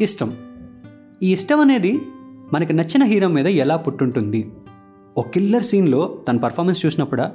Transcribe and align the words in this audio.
ఇష్టం. 0.00 0.32
ఈ 1.22 1.32
ఇష్టం 1.32 1.60
అనేది 1.60 2.02
మనకి 2.52 2.72
నచ్చిన 2.72 3.04
హీరో 3.04 3.28
మీద 3.28 3.46
ఎలా 3.46 3.76
పుట్టుంటుంది? 3.76 4.50
ఒక 5.16 5.28
కిల్లర్ 5.28 5.62
సీన్లో 5.62 6.18
తన 6.28 6.36
పర్ఫార్మెన్స్ 6.36 6.86
చూసినప్పుడా? 6.86 7.32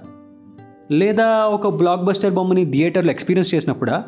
లేదా 0.91 1.45
ఒక 1.45 1.75
బ్లాక్ 1.75 2.03
బస్టర్ 2.03 2.33
బొమ్మని 2.33 2.71
థియేటర్లో 2.71 3.11
ఎక్స్పీరియన్స్ 3.11 3.55
చేసినప్పుడా? 3.55 4.05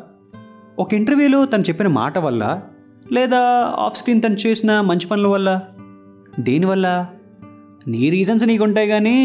ఒక 0.78 0.94
ఇంటర్వ్యూలో 0.94 1.46
తను 1.46 1.62
చెప్పిన 1.62 1.86
మాట 1.86 2.18
వల్ల? 2.18 2.62
లేదా 3.12 3.40
ఆఫ్ 3.78 3.98
స్క్రీన్ 3.98 4.22
తను 4.22 4.34
చేసిన 4.34 4.80
మంచి 4.80 5.06
పనుల 5.06 5.26
వల్ల? 5.26 5.62
దేనివల్ల 6.40 7.06
నీ 7.88 8.10
రీజన్స్ 8.10 8.44
నీకుంటాయి 8.44 8.88
కానీ 8.88 9.16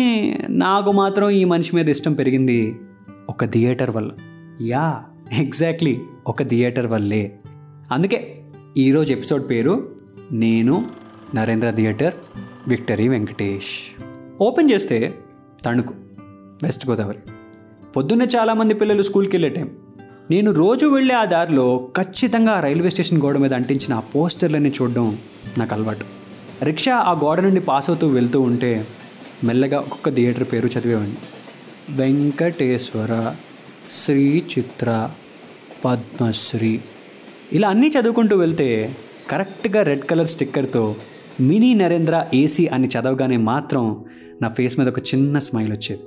నాకు 0.50 0.92
మాత్రం 0.92 1.30
ఈ 1.30 1.44
మనిషి 1.44 1.76
మీద 1.76 1.89
ఇష్టం 1.89 2.14
పెరిగింది 2.14 2.80
ఒక 3.30 3.46
థియేటర్ 3.46 3.89
వల్ల. 3.89 4.12
యా 4.62 5.04
ఎగ్జాక్ట్లీ 5.34 6.02
ఒక 6.28 6.44
థియేటర్ 6.44 6.88
వల్లే. 6.88 7.39
అందుకే 7.92 8.45
ఈరోజు 8.78 9.11
ఎపిసోడ్ 9.11 9.50
పేరు 9.50 9.96
నేను 10.32 10.86
Narendra 11.36 11.70
theatre 11.70 12.14
victory 12.68 13.07
Venkatesh. 13.07 14.01
Open 14.42 14.71
చేస్తే 14.71 15.14
తణుకు 15.65 15.93
వెస్ట్ 16.64 16.89
గోదావరి. 16.89 17.18
పొద్దున్నే 17.96 18.25
చాలామంది 18.25 18.74
పిల్లలు 18.74 19.01
స్కూల్కి 19.01 19.36
వెళ్ళే 19.36 19.50
టైం. 19.50 19.70
నేను 20.32 20.51
రోజు 20.51 20.86
వెళ్ళే 20.86 21.15
ఆ 21.15 21.25
దారిలో 21.25 21.89
ఖచ్చితంగా 21.98 22.60
రైల్వే 22.60 22.89
స్టేషన్ 22.89 23.21
గోడ 23.21 23.38
మీద 23.38 23.54
అంటించిన 23.54 23.93
ఆ 23.93 24.00
పోస్టర్లన్నీ 24.00 24.74
చూడడం 24.82 25.18
నాకు 25.57 25.76
అలవాటు. 25.76 26.06
రిక్షా 26.64 26.96
ఆ 26.96 27.12
గోడ 27.12 27.39
నుండి 27.39 27.60
పాస్ 27.60 27.89
అవుతూ 27.89 28.07
వెళ్తూ 28.07 28.42
ఉంటే 28.42 28.87
మెల్లగా 29.43 29.79
ఒక్కొక్క 29.79 30.10
థియేటర్ 30.10 30.43
పేరు 30.43 30.68
చదివేవాడిని. 30.68 31.18
వెంకటేశ్వర 31.89 33.36
శ్రీ 33.92 34.44
చిత్ర 34.58 35.09
పద్మశ్రీ 35.86 36.80
ఇలా 37.54 37.70
అన్నీ 37.70 37.88
చదువుకుంటూ 37.88 38.38
వెళ్తే 38.38 38.95
కరెక్ట్గా 39.30 39.84
రెడ్ 39.84 40.02
కలర్ 40.02 40.28
స్టిక్కర్తో 40.28 40.96
మినీ 41.42 41.74
నరేంద్ర 41.74 42.26
ఏసీ 42.34 42.68
అని 42.68 42.88
చదవగానే 42.88 43.38
మాత్రం 43.38 44.06
నా 44.42 44.48
ఫేస్ 44.48 44.80
మీద 44.80 44.90
ఒక 44.90 45.00
చిన్న 45.00 45.38
స్మైల్ 45.38 45.72
వచ్చేది. 45.72 46.02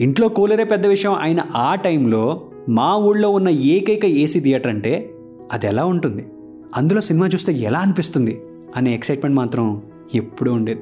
ఇంట్లో 0.00 0.28
కూలరే 0.28 0.64
పెద్ద 0.64 0.86
విషయం 0.86 1.14
అయిన 1.14 1.40
ఆ 1.56 1.74
టైంలో 1.74 2.50
మా 2.68 2.96
ఊళ్ళో 2.96 3.30
ఉన్న 3.30 3.48
ఏకైక 3.48 4.04
ఏసీ 4.04 4.40
థియేటర్ 4.40 4.70
అంటే 4.70 5.10
అది 5.52 5.66
ఎలా 5.66 5.84
ఉంటుంది? 5.84 6.26
అందులో 6.74 7.00
సినిమా 7.00 7.26
చూస్తే 7.26 7.52
ఎలా 7.52 7.78
అనిపిస్తుంది? 7.78 8.40
అనే 8.76 8.94
ఎక్సైట్మెంట్ 8.94 9.36
మాత్రం 9.36 9.82
ఎప్పుడూ 10.14 10.52
ఉండేది. 10.52 10.80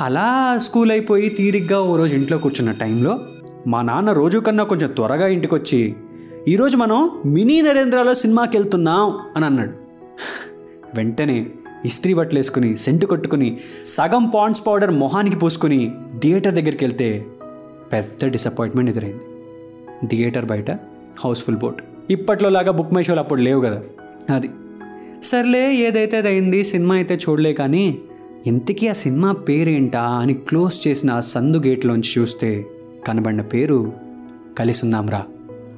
అలా 0.00 0.58
స్కూల్ 0.58 0.90
అయిపోయి 0.90 1.28
తీరిగ్గా 1.28 1.80
ఓ 1.80 1.96
రోజు 1.96 2.14
ఇంట్లో 2.14 2.38
కూర్చున్న 2.38 2.70
టైంలో 2.70 3.20
మా 3.66 3.82
నాన్న 3.82 4.12
రోజు 4.12 4.38
కన్నా 4.38 4.64
కొంచెం 4.64 4.90
త్వరగా 4.90 5.26
ఇంటికి 5.26 5.54
వచ్చి 5.54 5.94
ఈరోజు 6.48 6.76
మనం 6.76 7.22
మినీ 7.26 7.60
నరేంద్రలో 7.60 8.14
సినిమాకి 8.14 8.56
వెళ్తున్నాం 8.56 9.18
అని 9.36 9.44
అన్నాడు. 9.44 9.70
వెంటనే 10.94 11.46
ఇస్త్రీ 11.84 12.14
బట్టలు 12.14 12.38
వేసుకుని 12.38 12.76
సెంటు 12.76 13.06
కొట్టుకుని 13.06 13.60
సగం 13.84 14.26
పాండ్స్ 14.34 14.66
పౌడర్ 14.66 14.90
మొహానికి 14.90 15.36
పూసుకుని 15.36 15.94
థియేటర్ 16.18 16.54
దగ్గరికి 16.54 16.84
వెళ్తే 16.84 17.26
పెద్ద 17.92 18.26
డిసప్పాయింట్మెంట్ 18.26 18.90
ఎదురైంది. 18.90 19.20
థియేటర్ 20.06 20.44
బయట 20.44 20.70
హౌస్ఫుల్ 21.24 21.56
బోట్. 21.56 21.82
ఇప్పట్లో 22.10 22.48
లాగా 22.48 22.72
బుక్ 22.72 22.94
మై 22.94 23.02
షోలు 23.02 23.18
అప్పుడు 23.18 23.40
లేవు 23.40 23.60
కదా. 23.60 23.82
అది 24.34 24.50
సర్లే 25.22 25.74
ఏదైతే 25.74 26.16
అది 26.16 26.28
అయింది 26.28 26.64
సినిమా 26.64 26.94
అయితే 26.94 27.14
చూడలే 27.14 27.52
కానీ 27.52 27.98
ఇంతకీ 28.46 28.88
ఆ 28.88 28.92
సినిమా 28.92 29.32
పేరేంటా 29.32 30.02
అని 30.02 30.34
క్లోజ్ 30.34 30.88
చేసిన 30.88 31.10
ఆ 31.10 31.20
సందు 31.20 31.58
గేట్లోంచి 31.58 32.20
చూస్తే 32.20 32.66
కనబడిన 33.06 33.40
పేరు 33.40 33.92
కలిసుందాంరా. 34.58 35.24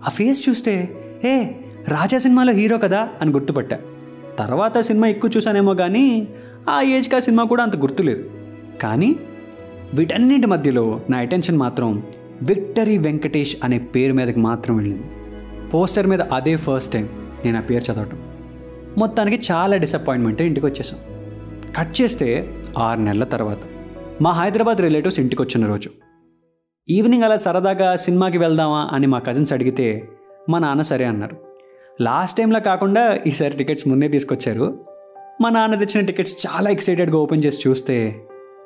ఆ 0.06 0.08
ఫేస్ 0.08 0.48
చూస్తే 0.48 0.96
ఏ 1.24 1.44
రాజా 1.88 2.18
సినిమాలో 2.18 2.52
హీరో 2.52 2.78
కదా 2.78 3.08
అని 3.20 3.30
గుర్తుపట్టా. 3.30 3.78
తర్వాత 4.38 4.78
సినిమా 4.78 5.06
ఎక్కువ 5.06 5.30
చూసానేమో 5.36 5.74
కానీ 5.74 6.28
ఆ 6.68 6.82
ఏజ్కి 6.82 7.16
ఆ 7.16 7.18
సినిమా 7.18 7.44
కూడా 7.44 7.62
అంత 7.62 7.76
గుర్తులేదు. 7.76 8.30
కానీ 8.82 9.16
వీటన్నిటి 9.94 10.46
మధ్యలో 10.46 11.00
నా 11.10 11.18
అటెన్షన్ 11.18 11.56
మాత్రం 11.56 12.02
విక్టరీ 12.42 12.98
వెంకటేష్ 12.98 13.56
అనే 13.64 13.78
పేరు 13.78 14.12
మీదకి 14.12 14.40
మాత్రం 14.40 14.76
వెళ్ళింది. 14.76 15.04
పోస్టర్ 15.74 16.06
మీద 16.06 16.20
అదే 16.20 16.56
ఫస్ట్ 16.56 16.92
టైం 16.92 17.08
నేను 17.44 17.58
ఆ 17.58 17.60
పేరు 17.60 17.92
చదవటం. 17.92 18.20
మొత్తానికి 18.98 19.52
చాలా 19.52 19.76
డిసప్పాయింట్మెంట్ 19.76 20.42
ఇంటికి 20.42 20.66
వచ్చేసాం 20.66 21.00
కట్ 21.76 22.00
చేస్తే 22.00 22.54
ఆరు 22.78 23.00
నెలల 23.00 23.24
తర్వాత 23.24 23.58
మా 24.22 24.30
హైదరాబాద్ 24.30 24.80
రిలేటివ్స్ 24.80 25.20
ఇంటికి 25.20 25.42
వచ్చిన 25.42 25.66
రోజు. 25.66 26.01
ఈవినింగ్ 26.88 27.22
అలా 27.22 27.36
సరదాగా 27.36 27.96
సినిమాకి 27.96 28.38
వెళ్దామా 28.38 28.88
అని 28.92 29.06
మా 29.06 29.18
కజిన్స్ 29.18 29.52
అడిగితే 29.52 30.08
మా 30.48 30.58
నాన్న 30.58 30.82
సరే 30.82 31.04
అన్నారు. 31.04 31.36
లాస్ట్ 32.00 32.38
టైంలా 32.38 32.58
కాకుండా 32.58 33.18
ఈసారి 33.26 33.56
టికెట్స్ 33.56 33.88
ముందే 33.88 34.08
తీసుకొచ్చారు. 34.08 34.78
మా 35.40 35.50
నాన్న 35.50 35.74
తెచ్చిన 35.74 36.06
టికెట్స్ 36.06 36.46
చాలా 36.46 36.70
ఎక్సైటెడ్గా 36.70 37.16
ఓపెన్ 37.16 37.44
చేసి 37.44 37.68
చూస్తే 37.68 38.20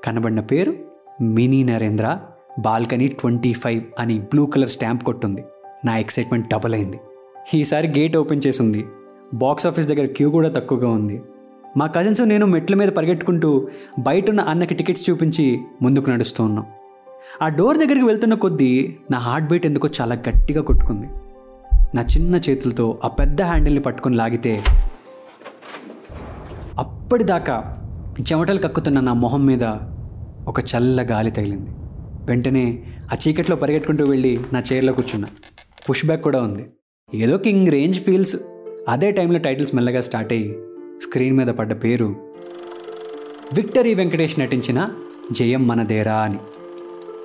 కనబడిన 0.04 0.40
పేరు 0.40 0.74
mini 1.22 1.64
Narendra 1.64 2.18
balcony 2.60 3.08
twenty 3.08 3.52
five 3.52 3.82
అని 3.98 4.18
బ్లూ 4.18 4.46
కలర్ 4.46 4.68
స్టాంప్ 4.68 5.04
కొట్టుంది. 5.04 5.44
నా 5.84 5.98
ఎక్సైట్మెంట్ 5.98 6.48
డబుల్ 6.48 6.74
అయింది. 6.74 7.00
ఈసారి 7.54 7.88
గేట్ 7.88 8.16
ఓపెన్ 8.16 8.42
చేసి 8.46 8.62
ఉంది 8.62 8.84
బాక్స్ 9.34 9.66
ఆఫీస్ 9.66 9.88
దగ్గర 9.88 10.06
క్యూ 10.06 10.30
కూడా 10.30 10.48
తక్కువగా 10.48 10.88
ఉంది. 10.88 11.22
మా 11.76 11.86
కజిన్స్ 11.86 12.20
నేను 12.20 12.46
మెట్ల 12.46 12.74
మీద 12.74 12.88
పరిగెట్టుకుంటూ 12.88 13.68
బయట 13.98 14.30
ఉన్న 14.30 14.40
అన్నకి 14.40 14.74
టికెట్స్ 14.74 15.10
చూపించి 15.10 15.60
ముందుకు 15.82 16.10
నడుస్తూ 16.10 16.44
ఉన్నాం. 16.44 16.66
ఆ 17.42 17.48
డోర్ 17.48 17.78
దగ్గరికి 17.78 18.06
వెళ్తున్న 18.06 18.34
కొద్దీ 18.34 18.96
నా 19.10 19.18
హార్ట్ 19.18 19.48
బీట్ 19.48 19.66
ఎందుకో 19.66 19.88
చాలా 20.00 20.14
గట్టిగా 20.14 20.62
కొట్టుకుంది. 20.62 21.08
నా 21.96 22.02
చిన్న 22.02 22.36
చేతులతో 22.36 22.98
ఆ 23.04 23.08
పెద్ద 23.08 23.42
హ్యాండిల్ని 23.42 23.80
పట్టుకొని 23.80 24.16
లాగితే 24.16 24.62
అప్పటిదాకా 26.78 27.56
చెమటలు 28.20 28.58
కక్కుతున్న 28.58 29.00
నా 29.00 29.12
మొహం 29.12 29.46
మీద 29.46 29.64
ఒక 30.46 30.60
చల్ల 30.60 31.02
గాలి 31.10 31.30
తగిలింది. 31.30 31.70
వెంటనే 32.26 32.64
ఆ 33.12 33.16
చీకట్లో 33.28 33.56
పరిగెట్టుకుంటూ 33.56 34.04
వెళ్ళి 34.04 34.40
నా 34.52 34.62
చైర్లో 34.72 34.92
కూర్చున్నా. 34.92 35.28
పుష్ 35.90 36.06
బ్యాక్ 36.06 36.22
కూడా 36.22 36.40
ఉంది. 36.42 36.66
ఏదో 37.14 37.36
కింగ్ 37.36 37.68
రేంజ్ 37.68 38.00
ఫీల్స్ 38.00 38.36
అదే 38.88 39.10
టైంలో 39.10 39.38
టైటిల్స్ 39.38 39.74
మెల్లగా 39.74 40.00
స్టార్ట్ 40.00 40.32
అయ్యి 40.32 40.52
స్క్రీన్ 41.02 41.36
మీద 41.36 41.46
పడ్డ 41.46 41.72
పేరు 41.84 42.16
విక్టరీ 43.56 43.94
వెంకటేష్ 43.94 44.40
నటించిన 44.40 44.88
జయం 45.32 45.68
మనదేరా 45.68 46.16
అని. 46.16 46.38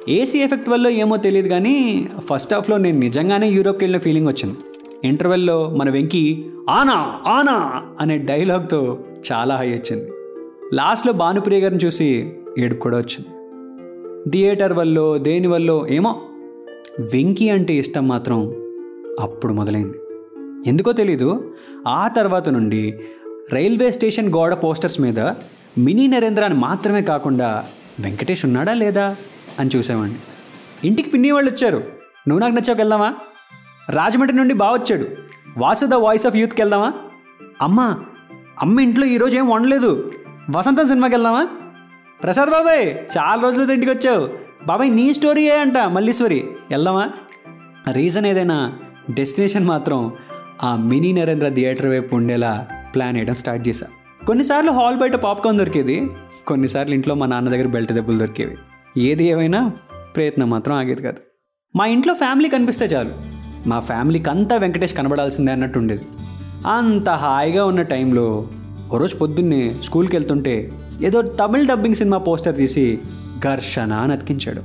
ఏసీ 0.09 0.39
ఎఫెక్ట్ 0.39 0.69
వల్ల 0.69 0.87
ఏమో 0.87 1.17
తెలియదు 1.17 1.47
కానీ 1.47 2.07
ఫస్ట్ 2.19 2.53
హాఫ్లో 2.53 2.77
నేను 2.77 2.99
నిజంగానే 2.99 3.49
యూరోప్కి 3.49 3.85
వెళ్ళిన 3.85 4.01
ఫీలింగ్ 4.01 4.27
వచ్చింది. 4.27 4.57
ఇంటర్వెల్లో 5.07 5.69
మన 5.69 5.89
వెంకీ 5.89 6.45
ఆనా 6.69 7.19
ఆనా 7.27 7.83
అనే 7.99 8.17
డైలాగ్తో 8.17 8.99
చాలా 9.31 9.55
హై 9.55 9.69
వచ్చింది. 9.69 10.11
లాస్ట్లో 10.73 11.13
భానుప్రియ 11.13 11.59
గారిని 11.59 11.85
చూసి 11.85 12.33
ఏడుపు 12.59 12.79
కూడా 12.79 12.97
వచ్చింది. 12.97 13.27
థియేటర్ 14.31 14.73
వల్ల 14.73 15.17
దేని 15.17 15.47
వల్ల 15.47 15.81
ఏమో? 15.89 16.21
వెంకీ 16.99 17.49
అంటే 17.49 17.73
ఇష్టం 17.73 18.07
మాత్రం 18.07 18.53
అప్పుడు 19.19 19.53
మొదలైంది. 19.53 19.97
ఎందుకో 20.69 20.91
తెలీదు 20.91 21.55
ఆ 21.87 22.07
తర్వాత 22.07 22.49
నుండి 22.49 22.99
రైల్వే 23.53 23.91
స్టేషన్ 23.91 24.33
గోడ 24.33 24.53
పోస్టర్స్ 24.53 25.01
మీద 25.01 25.19
మినీ 25.77 26.07
నరేంద్ర 26.07 26.43
అని 26.43 26.53
మాత్రమే 26.53 27.01
కాకుండా 27.01 27.63
వెంకటేష్ 27.99 28.45
ఉన్నాడా 28.45 28.73
లేదా? 28.73 29.15
అని 29.59 29.69
చూసామండి 29.75 30.15
ఇంటికి 30.87 31.09
పిన్ని 31.09 31.31
వాళ్ళు 31.31 31.51
వచ్చారు. 31.51 31.77
నువ్వు 32.27 32.39
నాకు 32.39 32.53
నచ్చాక 32.53 32.77
వెళ్దామా 32.77 33.13
రాజమండ్రి 33.89 34.37
నుండి 34.37 34.53
బాగా 34.53 34.73
వచ్చాడు. 34.73 35.07
వాసు 35.57 35.85
ద 35.85 35.93
వాయిస్ 35.93 36.27
ఆఫ్ 36.27 36.35
యూత్కి 36.35 36.61
వెళ్దామా 36.61 36.93
అమ్మా 37.61 37.99
అమ్మ 38.61 38.79
ఇంట్లో 38.79 39.05
ఈరోజు 39.05 39.37
ఏం 39.37 39.47
వండలేదు. 39.47 40.11
వసంతం 40.55 40.87
సినిమాకి 40.87 41.15
వెళ్దామా? 41.15 41.47
ప్రసాద్ 42.23 42.49
బాబాయ్ 42.49 42.97
చాలా 43.17 43.41
రోజులతో 43.41 43.73
ఇంటికి 43.73 43.91
వచ్చావు. 43.91 44.29
బాబాయ్ 44.67 44.95
నీ 44.95 45.13
స్టోరీ 45.13 45.43
ఏ 45.43 45.57
అంట 45.57 45.77
మల్లీశ్వరి. 45.77 46.47
వెళ్దామా? 46.69 47.11
రీజన్ 47.91 48.25
ఏదైనా 48.25 48.73
డెస్టినేషన్ 49.13 49.65
మాత్రం 49.65 50.13
ఆ 50.63 50.75
మినీ 50.75 51.13
నరేంద్ర 51.13 51.49
థియేటర్ 51.49 51.87
వైపు 51.87 52.15
ఉండేలా 52.15 52.67
ప్లాన్ 52.95 53.15
వేయడం 53.15 53.33
స్టార్ట్ 53.33 53.67
చేశా. 53.67 53.87
కొన్నిసార్లు 54.27 54.71
హాల్ 54.71 54.97
బయట 54.97 55.15
పాప్కార్న్ 55.15 55.59
దొరికేది 55.59 56.09
కొన్నిసార్లు 56.47 56.93
ఇంట్లో 56.93 57.15
మా 57.15 57.25
నాన్న 57.25 57.49
దగ్గర 57.49 57.67
బెల్ట్ 57.67 57.91
దెబ్బలు 57.91 58.17
దొరికేవి. 58.17 58.57
ఏది 58.97 59.27
ఏమైనా 59.27 59.71
ప్రయత్నం 60.15 60.49
మాత్రం 60.49 60.75
ఆగేది 60.75 61.01
కాదు. 61.01 61.17
మా 61.75 61.85
ఇంట్లో 61.85 62.13
ఫ్యామిలీ 62.13 62.49
కనిపిస్తే 62.49 62.85
చాలు. 62.85 63.11
మా 63.69 63.79
ఫ్యామిలీకి 63.79 64.29
అంతా 64.29 64.55
వెంకటేష్ 64.55 64.93
కనబడాల్సిందే 64.93 65.51
అన్నట్టు 65.51 65.79
ఉండేది. 65.79 66.05
అంత 66.67 67.09
హాయిగా 67.09 67.65
ఉన్న 67.65 67.81
టైంలో 67.81 68.47
ఓ 68.93 68.97
రోజు 68.97 69.15
పొద్దున్నే 69.15 69.75
స్కూల్కి 69.83 70.15
వెళ్తుంటే 70.15 70.71
ఏదో 71.03 71.21
తమిళ్ 71.21 71.67
డబ్బింగ్ 71.67 71.95
సినిమా 71.95 72.17
పోస్టర్ 72.17 72.55
తీసి 72.55 72.99
ఘర్షణ 73.43 73.93
అని 73.93 74.13
అతికించాడు. 74.13 74.61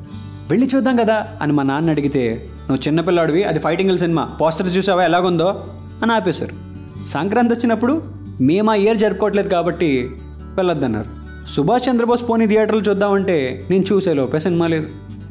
వెళ్ళి 0.50 0.66
చూద్దాం 0.66 0.96
కదా 0.96 1.38
అని 1.42 1.52
మా 1.52 1.62
నాన్న 1.62 1.90
అడిగితే 1.90 2.50
నువ్వు 2.68 2.88
చిన్నపిల్లాడివి 2.88 3.44
అది 3.44 3.58
ఫైటింగ్ 3.58 3.98
సినిమా. 3.98 4.24
పోస్టర్ 4.24 4.76
చూసావా? 4.76 5.04
ఎలాగుందో? 5.04 5.64
అని 6.02 6.12
ఆపేశారు. 6.12 6.52
సంక్రాంతి 7.06 7.54
వచ్చినప్పుడు 7.54 8.02
మేము 8.40 8.70
ఆ 8.70 8.74
ఇయర్ 8.74 8.96
జరుపుకోవట్లేదు 8.96 9.48
కాబట్టి 9.48 10.10
వెళ్ళొద్దన్నారు. 10.56 11.25
సుభాష్ 11.46 11.88
చంద్రబోస్ 11.88 12.28
పోనీ 12.28 12.46
థియేటర్లు 12.46 12.80
చూద్దామంటే 12.80 13.66
నేను 13.70 13.84
చూసే 13.92 14.14
లోపే 14.14 14.38
సినిమా 14.38 14.66
లేదు. 14.66 14.86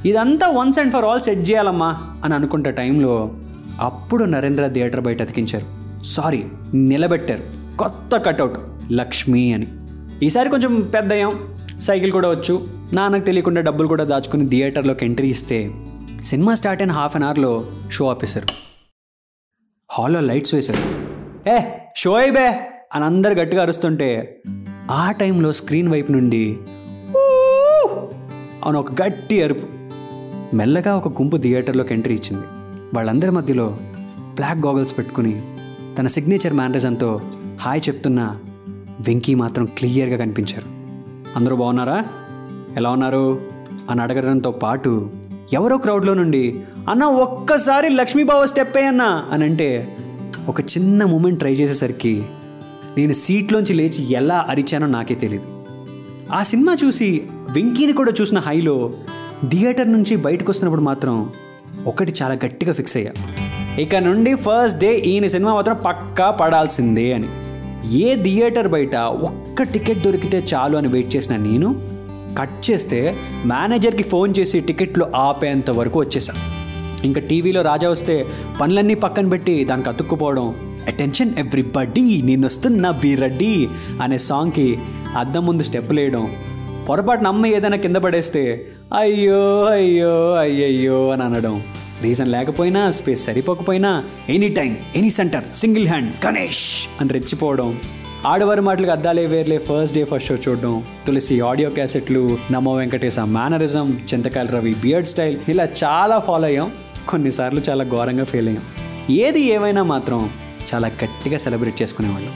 ఇదంతా 0.05 0.47
once 0.47 0.79
and 0.79 0.93
for 0.93 1.05
all 1.05 1.21
set 1.21 1.39
చేయాలమ్మా 1.39 2.19
అని 2.23 2.35
అనుకుంటే 2.35 2.71
టైంలో 2.71 3.35
అప్పుడు 3.79 4.23
నరేంద్ర 4.23 4.67
థియేటర్ 4.67 5.01
బయట 5.01 5.21
అతికించారు. 5.21 5.65
సారీ 6.03 6.43
నిలబెట్టారు. 6.73 7.43
కొత్త 7.77 8.17
కట్అవుట్ 8.17 8.57
లక్ష్మి 8.91 9.53
అని. 9.53 9.67
ఈసారి 10.25 10.49
కొంచెం 10.49 10.81
పెద్దయం 10.81 11.57
సైకిల్ 11.79 12.11
కూడా 12.11 12.29
వచ్చు. 12.29 12.67
నాన్నకు 12.93 13.21
తెలియకుండా 13.21 13.61
డబ్బులు 13.61 13.87
కూడా 13.87 14.03
దాచుకుని 14.03 14.49
థియేటర్లోకి 14.49 15.05
ఎంట్రీ 15.05 15.27
ఇస్తే 15.27 15.71
సినిమా 16.23 16.55
స్టార్ట్ 16.55 16.81
అయిన 16.81 16.91
హాఫ్ 16.91 17.15
అన్ 17.15 17.23
అవర్లో 17.23 17.71
షో 17.91 18.09
ఆపేశారు. 18.09 18.47
హాల్లో 19.91 20.19
లైట్స్ 20.19 20.53
వేశారు. 20.53 21.05
ఏ 21.49 21.59
షో 21.97 22.11
బే 22.11 22.71
అని 22.93 23.05
అందరు 23.05 23.33
గట్టిగా 23.33 23.61
అరుస్తుంటే 23.61 24.41
ఆ 24.91 25.11
టైంలో 25.11 25.51
స్క్రీన్ 25.51 25.89
వైపు 25.89 26.11
నుండి 26.11 26.57
అని 28.65 28.77
ఒక 28.77 29.01
గట్టి 29.01 29.43
అరుపు. 29.43 29.67
మెల్లగా 30.55 30.95
ఒక 30.95 31.07
గుంపు 31.07 31.37
థియేటర్లోకి 31.37 31.93
ఎంట్రీ 31.93 32.15
ఇచ్చింది. 32.15 32.45
వాళ్ళందరి 32.93 33.31
మధ్యలో 33.31 33.77
బ్లాక్ 34.17 34.59
గాగల్స్ 34.59 34.97
పెట్టుకుని 34.97 35.41
తన 35.97 36.07
సిగ్నేచర్ 36.07 36.53
మేనరిజంతో 36.53 37.21
హాయ్ 37.59 37.81
చెప్తున్న 37.89 38.37
వెంకీ 39.07 39.35
మాత్రం 39.35 39.65
క్లియర్గా 39.65 40.17
కనిపించారు. 40.17 40.65
అందరూ 41.35 41.55
బాగున్నారా? 41.55 42.05
ఎలా 42.77 42.89
ఉన్నారు? 42.89 43.41
అని 43.89 44.01
అడగడంతో 44.01 44.51
పాటు 44.51 45.09
ఎవరో 45.53 45.77
క్రౌడ్లో 45.77 46.13
నుండి 46.13 46.63
అన్న 46.89 47.03
ఒక్కసారి 47.03 47.89
లక్ష్మీబావ 47.89 48.45
స్టెప్ 48.45 48.77
అయ్యన్నా 48.77 49.25
అని 49.31 49.43
అంటే 49.43 49.97
ఒక 50.47 50.61
చిన్న 50.61 51.03
మూమెంట్ 51.03 51.39
ట్రై 51.39 51.51
చేసేసరికి 51.53 52.25
నేను 52.97 53.13
సీట్లోంచి 53.13 53.73
లేచి 53.73 54.11
ఎలా 54.11 54.45
అరిచానో 54.49 54.87
నాకే 54.87 55.13
తెలియదు 55.15 55.47
ఆ 56.33 56.43
సినిమా 56.43 56.77
చూసి 56.85 57.21
వెంకీని 57.49 57.93
కూడా 57.93 58.11
చూసిన 58.21 58.39
హైలో 58.39 58.93
థియేటర్ 59.49 59.91
నుంచి 59.91 60.15
బయటకు 60.15 60.51
వస్తున్నప్పుడు 60.51 60.81
మాత్రం 60.81 61.31
ఒకటి 61.87 62.13
చాలా 62.21 62.33
గట్టిగా 62.33 62.73
ఫిక్స్ 62.73 62.97
అయ్యా. 62.97 63.11
ఇక 63.81 63.95
నుండి 63.95 64.35
ఫస్ట్ 64.35 64.79
డే 64.79 64.99
ఈయన 64.99 65.27
సినిమా 65.27 65.53
మాత్రం 65.53 65.75
పక్కా 65.85 66.31
పడాల్సిందే 66.31 67.13
అని. 67.13 67.27
ఏ 67.97 68.23
థియేటర్ 68.23 68.67
బయట 68.67 68.95
ఒక్క 68.95 69.63
టికెట్ 69.63 70.03
దొరికితే 70.03 70.45
చాలు 70.53 70.77
అని 70.77 70.87
వెయిట్ 70.87 71.15
చేసిన 71.15 71.35
నేను 71.35 71.81
కట్ 72.37 72.71
చేస్తే 72.71 73.17
మేనేజర్కి 73.45 74.03
ఫోన్ 74.03 74.33
చేసి 74.39 74.59
టికెట్లు 74.59 75.05
ఆపేంత 75.15 75.71
వరకు 75.71 75.99
వచ్చేసా. 75.99 76.33
ఇంకా 77.03 77.21
టీవీలో 77.21 77.61
రాజా 77.61 77.89
వస్తే 77.89 78.25
పనులన్నీ 78.61 78.93
పక్కన 78.95 79.29
పెట్టి 79.29 79.65
దానికి 79.65 79.89
అతుక్కుపోవడం 79.89 80.74
అటెన్షన్ 80.87 81.33
ఎవ్రీబడి 81.37 82.21
నేను 82.21 82.45
వస్తున్నా 82.45 82.91
బీ 82.91 83.15
రెడ్డి 83.15 83.67
అనే 84.01 84.17
సాంగ్కి 84.17 84.77
అద్దం 85.17 85.45
ముందు 85.45 85.63
స్టెప్పులు 85.63 85.99
వేయడం 85.99 86.35
పొరపాటున 86.89 87.27
అమ్మ 87.27 87.45
ఏదైనా 87.45 87.77
కింద 87.77 87.95
పడేస్తే 87.95 88.67
అయ్యో 88.99 89.65
అయ్యో 89.65 90.33
అయ్యయ్యో 90.33 91.09
అని 91.09 91.23
అనడం. 91.23 91.63
రీజన్ 92.01 92.31
లేకపోయినా 92.31 92.91
space 92.91 93.25
సరిపోకపోయినా 93.25 94.03
any 94.29 94.49
time 94.49 94.77
any 94.95 95.09
centre 95.09 95.43
single 95.55 95.87
hand 95.87 96.25
Ganesh 96.25 96.63
అని 97.01 97.09
రెచ్చిపోవడం. 97.09 97.79
ఆడవారి 98.25 98.61
మాటలకు 98.61 98.91
అద్దాలే 98.91 99.25
వేర్లే 99.25 99.57
ఫస్ట్ 99.57 99.95
డే 99.95 100.03
ఫస్ట్ 100.03 100.27
షో 100.27 100.35
చూడడం. 100.35 100.83
తులసి 101.07 101.39
ఆడియో 101.39 101.69
క్యాసెట్లు 101.69 102.37
Namo 102.51 102.73
Venkatesa 102.73 103.19
mannerism 103.19 103.99
Chintakayala 104.13 104.47
Ravi 104.47 104.75
beard 104.81 105.07
style 105.07 105.37
ఇలా 105.49 105.67
చాలా 105.83 106.19
ఫాలో 106.19 106.45
అయ్యాం. 106.45 106.71
కొన్నిసార్లు 107.07 107.61
చాలా 107.69 107.83
ఘోరంగా 107.83 108.23
ఫెయిల్ 108.23 108.47
అయ్యాం. 108.47 108.63
ఏది 109.15 109.41
ఏమైనా 109.41 109.83
మాత్రం 109.83 110.29
చాలా 110.73 110.87
గట్టిగా 110.87 111.37
సెలబ్రేట్ 111.37 111.81
చేసుకునేవాళ్ళం. 111.81 112.31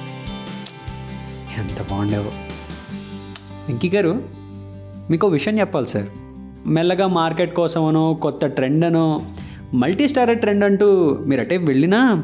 ఎంత 1.58 1.90
బాగుండేవో. 1.90 2.32
వెంకీ 3.68 3.90
గారు 3.90 4.24
మీకు 5.12 5.28
విషయం 5.28 5.60
చెప్పాలి 5.60 5.88
సార్. 5.88 6.06
మెల్లగా 6.66 7.08
మార్కెట్ 7.08 7.56
కోసమనో 7.56 8.14
కొత్త 8.14 8.46
ట్రెండ్ 8.46 8.86
అనో 8.86 9.22
మల్టీ 9.74 10.08
స్టారర్ 10.08 10.40
ట్రెండ్ 10.40 10.64
అంటూ 10.64 11.18
మీరు 11.26 11.42
అటే 11.42 11.58
వెళ్ళినా 11.58 12.24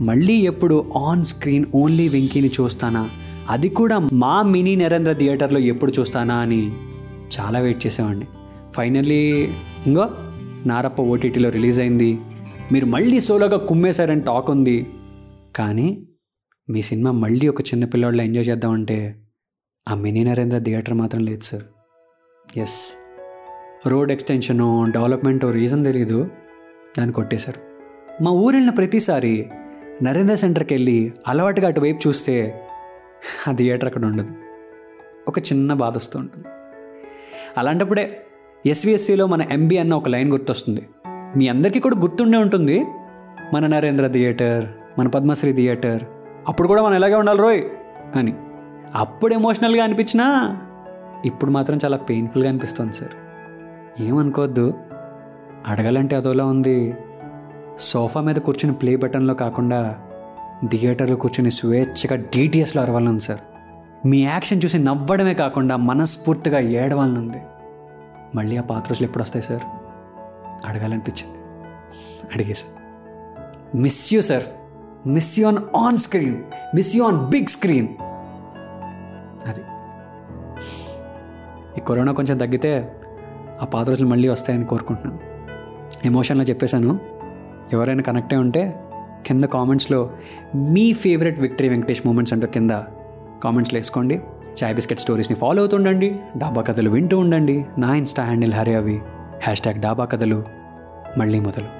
మళ్ళీ 0.00 0.32
ఎప్పుడు 0.32 0.92
ఆన్ 0.96 1.24
స్క్రీన్ 1.24 1.64
ఓన్లీ 1.74 2.08
వెంకీని 2.08 2.50
చూస్తానా? 2.60 3.10
అది 3.48 3.68
కూడా 3.68 4.08
మా 4.12 4.42
మినీ 4.42 4.76
నరేంద్ర 4.76 5.12
థియేటర్లో 5.12 5.58
ఎప్పుడు 5.58 5.92
చూస్తానా 6.00 6.34
అని 6.34 6.72
చాలా 7.40 7.58
వెయిట్ 7.58 7.86
చేసేవాడిని. 7.86 8.26
ఫైనల్లీ 8.72 9.50
ఇంకో 9.86 10.08
నారప్ప 10.66 11.02
ఓటీటీలో 11.02 11.48
రిలీజ్ 11.48 11.80
అయింది. 11.80 12.18
మీరు 12.72 12.86
మళ్ళీ 12.86 13.20
సోలోగా 13.20 13.56
కుమ్మేశారని 13.56 14.20
టాక్ 14.20 14.50
ఉంది. 14.50 14.86
కానీ 15.58 16.08
మీ 16.70 16.82
సినిమా 16.82 17.10
మళ్ళీ 17.10 17.48
ఒక 17.48 17.60
చిన్న 17.60 17.84
పిల్లోళ్ళ 17.84 18.20
ఎంజాయ్ 18.20 18.48
చేద్దామంటే 18.48 19.20
ఆ 19.88 19.94
మినీ 19.94 20.24
నరేంద్ర 20.24 20.58
థియేటర్ 20.58 20.94
మాత్రం 20.94 21.24
లేదు 21.24 21.40
sir. 21.40 21.62
S 22.58 22.92
road 23.88 24.12
extension 24.12 24.86
development 24.90 25.44
reason 25.44 25.84
తెలియదు 25.84 26.30
దాన్ని 26.98 27.12
కొట్టేశారు. 27.12 27.60
మా 28.22 28.30
ఊరు 28.30 28.56
వెళ్ళిన 28.56 28.74
ప్రతిసారి 28.74 29.50
నరేంద్ర 30.02 30.34
సెంటర్కి 30.34 30.74
వెళ్ళి 30.74 31.12
అలవాటుగా 31.26 31.68
అటువైపు 31.68 32.08
చూస్తే 32.08 32.62
ఆ 33.48 33.52
థియేటర్ 33.52 33.88
అక్కడ 33.88 34.04
ఉండదు. 34.04 34.32
ఒక 35.28 35.38
చిన్న 35.38 35.72
బాధ 35.72 35.96
వస్తూ 35.96 36.18
ఉంటుంది. 36.18 36.46
అలాంటప్పుడే 37.58 38.24
ఎస్విఎస్సిలో 38.66 39.26
మన 39.26 39.42
ఎంబీ 39.42 39.76
అన్న 39.76 39.94
ఒక 39.94 40.08
లైన్ 40.08 40.30
గుర్తొస్తుంది. 40.30 40.88
మీ 41.36 41.48
అందరికీ 41.48 41.80
కూడా 41.80 41.96
గుర్తుండే 41.98 42.38
ఉంటుంది 42.38 42.84
మన 43.54 43.66
నరేంద్ర 43.66 44.06
థియేటర్. 44.06 44.77
మన 44.98 45.08
పద్మశ్రీ 45.08 45.52
థియేటర్. 45.52 46.02
అప్పుడు 46.48 46.68
కూడా 46.68 46.82
మనం 46.82 46.94
ఎలాగే 46.94 47.14
ఉండాలి 47.14 47.42
రోయ్ 47.42 47.64
అని. 48.16 48.36
అప్పుడు 48.94 49.34
ఎమోషనల్గా 49.34 49.84
అనిపించినా 49.84 50.58
ఇప్పుడు 51.24 51.50
మాత్రం 51.50 51.78
చాలా 51.84 51.96
పెయిన్ఫుల్గా 51.96 52.48
అనిపిస్తుంది 52.48 52.92
సార్. 52.92 53.10
ఏమనుకోవద్దు. 54.02 54.74
అడగాలంటే 55.66 56.16
అదోలా 56.16 56.44
ఉంది. 56.44 56.94
సోఫా 57.78 58.20
మీద 58.20 58.36
కూర్చుని 58.36 58.74
ప్లే 58.74 58.96
బటన్లో 58.96 59.34
కాకుండా 59.34 59.98
థియేటర్లో 60.68 61.16
కూర్చుని 61.16 61.50
స్వేచ్ఛగా 61.50 62.16
డీటీఎస్లో 62.16 62.82
అరవాలని 62.82 63.20
సార్. 63.20 63.40
మీ 64.06 64.18
యాక్షన్ 64.22 64.60
చూసి 64.64 64.78
నవ్వడమే 64.78 65.34
కాకుండా 65.34 65.76
మనస్ఫూర్తిగా 65.76 66.58
ఏడవాలనుంది. 66.58 67.42
మళ్ళీ 68.34 68.56
ఆ 68.56 68.62
పాత 68.62 68.88
రోజులు 68.88 69.06
ఎప్పుడు 69.06 69.22
వస్తాయి 69.22 69.42
సార్? 69.42 69.60
అడగాలనిపించింది. 70.66 71.38
అడిగే 72.34 72.52
sir 72.52 72.78
miss 73.76 74.14
you 74.14 74.22
sir 74.22 74.42
miss 75.06 75.38
you 75.38 75.48
on 75.48 75.76
on 75.76 75.98
screen 75.98 76.36
miss 76.74 76.96
you 76.96 77.04
on 77.04 77.30
big 77.30 77.46
screen. 77.46 77.88
అది. 79.48 79.60
ఈ 81.78 81.80
కరోనా 81.80 82.12
కొంచెం 82.12 82.38
తగ్గితే 82.38 82.92
ఆ 83.62 83.64
పాత 83.64 83.88
రోజులు 83.88 84.08
మళ్ళీ 84.08 84.28
వస్తాయని 84.28 84.64
కోరుకుంటున్నాను. 84.64 85.20
ఎమోషన్లో 86.06 86.44
చెప్పేశాను. 86.44 87.00
ఎవరైనా 87.72 88.02
కనెక్ట్ 88.02 88.34
అయి 88.34 88.42
ఉంటే 88.42 88.84
కింద 89.26 89.42
కామెంట్స్లో 89.42 90.10
మీ 90.54 90.92
ఫేవరెట్ 90.92 91.40
విక్టరీ 91.40 91.68
వెంకటేష్ 91.68 92.02
మూమెంట్స్ 92.06 92.32
అంటూ 92.34 92.46
కింద 92.46 92.70
కామెంట్స్లో 93.44 93.78
వేసుకోండి. 93.78 94.20
చాయ్ 94.64 94.74
బిస్కెట్ 94.74 95.00
స్టోరీస్ని 95.00 95.36
ఫాలో 95.36 95.62
అవుతుండండి 95.62 96.20
డాబా 96.36 96.62
కథలు 96.62 96.90
వింటూ 96.90 97.18
ఉండండి. 97.18 97.66
నా 97.78 97.94
ఇన్స్టా 97.94 98.24
హ్యాండిల్ 98.24 98.54
హరి 98.54 98.74
అవి. 98.74 98.96
హ్యాష్ 99.42 99.60
ట్యాగ్ 99.60 99.80
డాబా 99.80 100.04
కథలు. 100.04 100.44
మళ్ళీ 101.18 101.40
మొదలు. 101.40 101.77